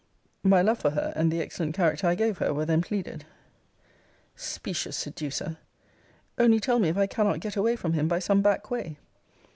[0.41, 3.19] My love for her, and the excellent character I gave her, were then pleaded.
[3.21, 3.27] Cl.
[4.35, 5.57] Specious seducer!
[6.39, 8.97] Only tell me if I cannot get away from him by some back way?